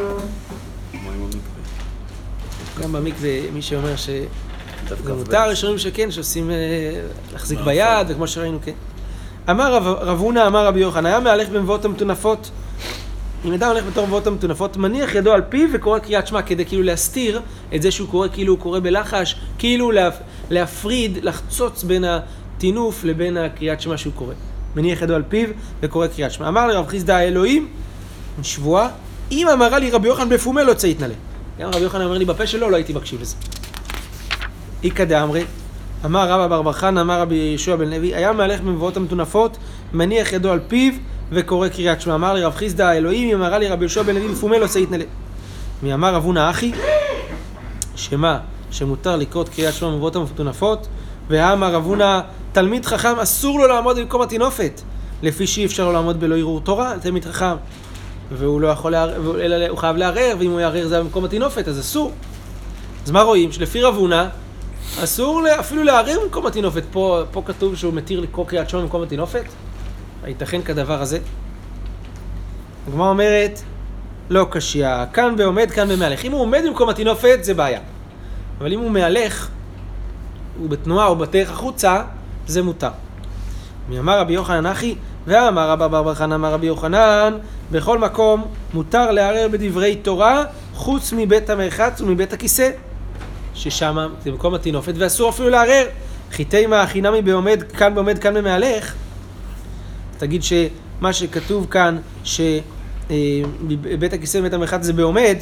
[2.82, 4.10] גם במקווה, מי שאומר ש...
[4.88, 6.56] זה מותר, יש אומרים שכן, שעושים, אה,
[7.34, 7.60] להחזיק.
[7.60, 8.72] ביד, וכמו שראינו, כן.
[9.50, 12.52] אמר רב, הונא, אמר רבי יוחנן, היה מהלך במבואות המטונפות.
[13.46, 16.84] אם אדם הולך בתור מבואות המטונפות, מניח ידו על פיו וקורא קריאת שמע, כדי כאילו
[16.84, 17.42] להסתיר
[17.76, 20.10] את זה שהוא קורא כאילו הוא קורא בלחש, כאילו לה,
[20.50, 24.34] להפריד, לחצוץ בין הטינוף לבין הקריאת שמע שהוא קורא.
[24.78, 25.50] מניח ידו על פיו
[25.82, 26.48] וקורא קריאת שמע.
[26.48, 27.68] אמר לרב חיסדא האלוהים,
[28.44, 28.90] שבועה,
[29.32, 31.14] אם אמרה לי רבי יוחנן בפומה לא צאית נלה.
[31.60, 33.36] גם רבי יוחנן אומר לי בפה שלו, לא הייתי מקשיב לזה.
[34.84, 35.44] איכא דאמרי,
[36.06, 39.58] אמר רבא בר בר חנא, אמר רבי יהושע בן לוי, היה מהלך במבואות המטונפות,
[39.94, 40.94] מניח ידו על פיו
[41.32, 42.16] וקורא קריאת שמע.
[42.16, 44.92] אמר לי רב חיסדא האלוהים, אם אמרה לי רבי יהושע בן לוי בפומה לא שאית
[44.92, 45.06] נלה.
[45.84, 46.72] מי אמר רב הונא אחי,
[47.96, 48.40] שמה,
[48.72, 50.88] שמותר לקרות קריאת שמע במבואות המטונפות,
[51.28, 52.20] ואמר רב הונא,
[52.58, 54.82] תלמיד חכם אסור לו לעמוד במקום הטינופת,
[55.22, 57.56] לפי שאי אפשר לו לעמוד בלא ערעור תורה, תלמיד חכם.
[58.32, 61.80] והוא לא יכול לערער, אלא הוא חייב לערער, ואם הוא יערער זה במקום הטינופת, אז
[61.80, 62.12] אסור.
[63.06, 63.52] אז מה רואים?
[63.52, 64.26] שלפי רב הונא,
[65.04, 66.84] אסור אפילו לערער במקום הטינופת.
[66.92, 69.46] פה, פה כתוב שהוא מתיר לקרוא קריאת שמע במקום הטינופת?
[70.24, 71.20] הייתכן כדבר הזה?
[72.88, 73.62] הגמרא אומרת,
[74.30, 76.26] לא קשיא, כאן בעומד, כאן במהלך.
[76.26, 77.80] אם הוא עומד במקום הטינופת, זה בעיה.
[78.60, 79.48] אבל אם הוא מהלך,
[80.60, 82.02] הוא בתנועה או בדרך החוצה,
[82.48, 82.90] זה מותר.
[84.00, 84.96] אמר רבי יוחנן אחי,
[85.28, 87.34] ואמר רבא בר בר חנא אמר רבי יוחנן,
[87.72, 92.70] בכל מקום מותר לערער בדברי תורה, חוץ מבית המרחץ ומבית הכיסא,
[93.54, 95.86] ששם זה מקום הטינופת, ואסור אפילו לערער.
[96.32, 98.94] חיטי מה חינמי בעומד, כאן בעומד, כאן במהלך.
[100.18, 105.38] תגיד שמה שכתוב כאן, שבית הכיסא ובית המרחץ זה בעומד,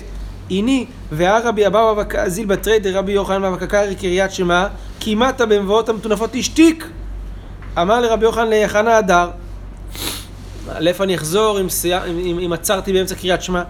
[0.49, 1.95] הנה, והרבי אבאו
[2.27, 4.67] זיל בתרי דרבי יוחנן ואבקקרי קריית שמע,
[4.99, 6.87] כמעט במבואות המטונפות תשתיק.
[7.81, 9.29] אמר לרבי יוחנן ליחנה הדר,
[10.79, 11.97] לאיפה אני אחזור אם, סי...
[11.97, 13.63] אם, אם, עצרתי באמצע קריאת שמע?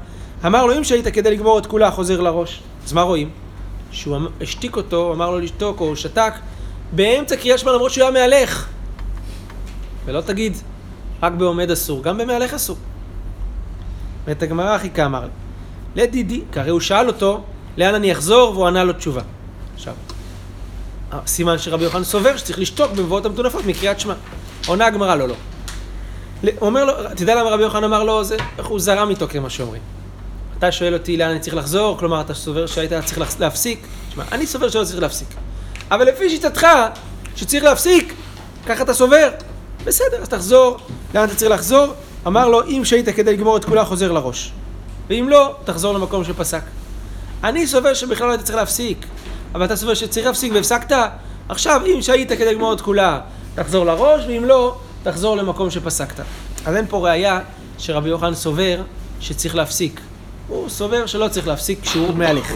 [0.45, 2.61] אמר לו, אם שהיית כדי לגמור את כולה, חוזר לראש.
[2.85, 3.29] אז מה רואים?
[3.91, 6.33] שהוא אמ- השתיק אותו, אמר לו לשתוק, או שתק,
[6.91, 8.67] באמצע קריאת שמע למרות שהוא היה מהלך.
[10.05, 10.53] ולא תגיד,
[11.23, 12.77] רק בעומד אסור, גם במהלך אסור.
[14.25, 15.44] ואת הגמרא הכי כאמר לה.
[15.95, 17.41] לדידי, כי הרי הוא שאל אותו,
[17.77, 19.21] לאן אני אחזור, והוא ענה לו תשובה.
[19.75, 19.93] עכשיו,
[21.27, 24.13] סימן שרבי יוחנן סובר שצריך לשתוק במבואות המטונפות מקריאת שמע.
[24.67, 25.35] עונה הגמרא, לא, לא.
[26.43, 28.37] הוא אומר לו, יודע למה רבי יוחנן אמר לו זה?
[28.57, 29.81] איך הוא זרם איתו כמו שאומרים.
[30.57, 33.87] אתה שואל אותי לאן אני צריך לחזור, כלומר אתה סובר שהיית צריך להפס- להפסיק?
[34.09, 35.27] תשמע, אני סובר שלא צריך להפסיק.
[35.91, 36.67] אבל לפי שיטתך,
[37.35, 38.13] שצריך להפסיק,
[38.65, 39.29] ככה אתה סובר.
[39.85, 40.77] בסדר, אז תחזור,
[41.15, 41.87] לאן אתה צריך לחזור?
[42.27, 44.51] אמר לו, אם שהית כדי לגמור את כולה, חוזר לראש.
[45.09, 46.61] ואם לא, תחזור למקום שפסק.
[47.43, 49.05] אני סובר שבכלל לא היית צריך להפסיק,
[49.55, 50.95] אבל אתה סובר שצריך להפסיק והפסקת?
[51.49, 53.19] עכשיו, אם שהית כדי לגמור את כולה,
[53.55, 56.19] תחזור לראש, ואם לא, תחזור למקום שפסקת.
[56.65, 57.39] אז אין פה ראייה
[57.77, 58.81] שרבי יוחנן סובר
[59.19, 60.01] שצריך להפסיק.
[60.47, 62.51] הוא סובר שלא צריך להפסיק כשהוא מהלך.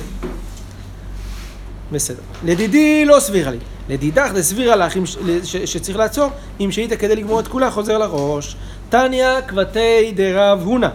[1.91, 2.21] בסדר.
[2.45, 3.57] לדידי לא סבירה לי.
[3.89, 7.97] לדידך דסבירה לך אם ש- ש- שצריך לעצור, אם שהית כדי לגמור את כולה, חוזר
[7.97, 8.55] לראש.
[8.89, 10.87] תניא כבתי דרב הונא.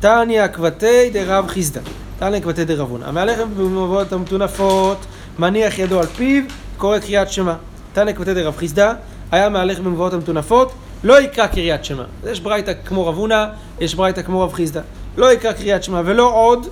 [0.00, 1.80] תניא כבתי דרב חיסדא.
[2.18, 3.04] תניא כבתי דרב הונא.
[3.04, 4.98] המהלך במבואות המטונפות,
[5.38, 6.42] מניח ידו על פיו,
[6.78, 7.54] קורא קריאת שמע.
[7.92, 8.92] תניא כבתי דרב חיסדא,
[9.32, 10.72] היה מהלך במבואות המטונפות,
[11.04, 12.04] לא יקרא קריאת שמע.
[12.26, 13.44] יש ברייתא כמו רב הונא,
[13.80, 14.80] יש ברייתא כמו רב חיסדא.
[15.16, 16.66] לא יקרא קריאת שמע, ולא עוד,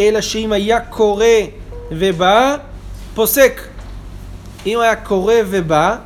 [0.00, 1.24] אלא שאם היה קורא
[1.90, 2.56] ובא,
[3.14, 3.60] פוסק.
[4.66, 5.96] אם היה קורא ובא,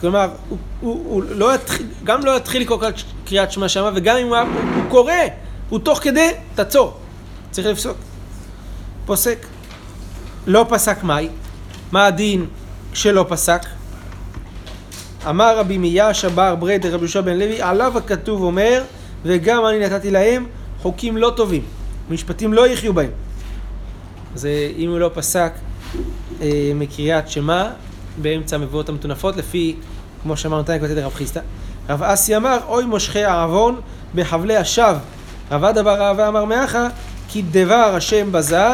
[0.00, 2.78] כלומר, הוא, הוא, הוא לא יתחיל, גם לא יתחיל לקרוא
[3.24, 5.12] קריאת שמע שמה, וגם אם הוא, הוא, הוא קורא,
[5.68, 6.96] הוא תוך כדי, תעצור.
[7.50, 7.96] צריך לפסוק.
[9.06, 9.46] פוסק.
[10.46, 11.28] לא פסק מאי?
[11.92, 12.46] מה הדין
[12.94, 13.62] שלא פסק?
[15.28, 18.82] אמר רבי מיאש בר בריידר רבי יהושע בן לוי, עליו הכתוב אומר,
[19.24, 20.46] וגם אני נתתי להם
[20.82, 21.62] חוקים לא טובים,
[22.10, 23.10] משפטים לא יחיו בהם.
[24.34, 25.52] אז אם הוא לא פסק
[26.40, 27.70] אה, מקריאת שמע
[28.22, 29.76] באמצע המבואות המטונפות, לפי,
[30.22, 31.40] כמו שאמרנו, תניא כותב רב חיסדא.
[31.88, 33.80] רב אסי אמר, אוי מושכי העוון
[34.14, 34.98] בחבלי השווא.
[35.50, 36.88] רב עדה בר אהבה אמר מאחה,
[37.28, 38.66] כי דבר השם בזה,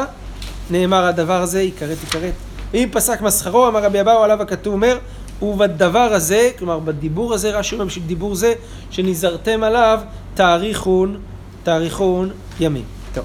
[0.70, 2.32] נאמר הדבר הזה, יכרת יכרת.
[2.74, 4.98] אם פסק מסחרו, אמר רבי אבאו עליו הכתוב אומר,
[5.42, 8.52] ובדבר הזה, כלומר בדיבור הזה, רש"י אומר בשביל דיבור זה,
[8.90, 10.00] שנזהרתם עליו,
[10.34, 11.20] תאריכון,
[11.62, 12.30] תאריכון
[12.60, 12.84] ימים.
[13.14, 13.24] טוב.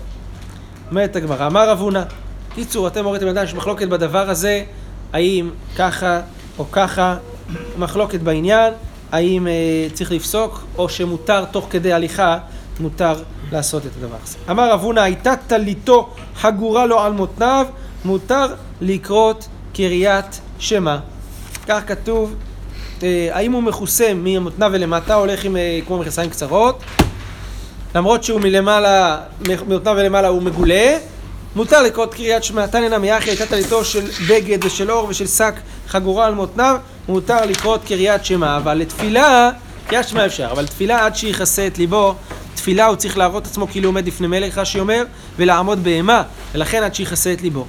[0.90, 2.04] אומרת הגמרא, אמר רב הונא,
[2.56, 4.64] קיצור, אתם אומרים לבן אדם יש מחלוקת בדבר הזה,
[5.14, 6.20] האם ככה
[6.60, 7.18] או ככה,
[7.78, 8.74] מחלוקת בעניין,
[9.12, 9.54] האם אה,
[9.94, 12.38] צריך לפסוק, או שמותר תוך כדי הליכה,
[12.80, 13.14] מותר
[13.52, 14.38] לעשות את הדבר הזה.
[14.50, 17.66] אמר רב הונא, הייתה טליתו חגורה לו על מותניו,
[18.06, 18.46] מותר
[18.82, 20.98] לקרות קריית שמע.
[21.68, 22.36] כך כתוב,
[23.04, 26.84] אה, האם הוא מכוסה ממותניו ולמטה, הולך עם אה, כמו מכנסיים קצרות,
[27.96, 29.18] למרות שהוא מלמעלה,
[29.68, 30.98] מאותניו ולמעלה הוא מגולה,
[31.56, 32.68] מותר לקרות קריאת שמע.
[32.68, 35.54] תניא נמי אחי הייתה טליתו של בגד ושל אור ושל שק
[35.92, 36.78] חגורה על מותניו,
[37.08, 38.58] מותר לקרות קריאת שמע.
[38.58, 39.52] אבל לתפילה,
[39.88, 42.16] קריאת שמע אפשר, אבל תפילה עד שיכסה את ליבו,
[42.56, 45.04] תפילה הוא צריך להראות עצמו כאילו עומד לפני מלך, רש"י אומר,
[45.38, 46.24] ולעמוד בהמה,
[46.54, 47.66] ולכן עד שיכסה את ליבו.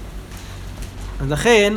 [1.20, 1.72] אז לכן,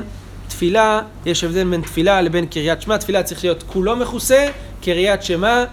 [0.47, 4.47] תפילה, יש הבדל בין תפילה לבין קריאת שמע, תפילה צריך להיות כולו מכוסה,
[4.81, 5.63] קריאת שמע,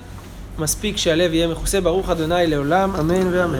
[0.58, 3.58] מספיק שהלב יהיה מכוסה, ברוך אדוני לעולם, אמן ואמן.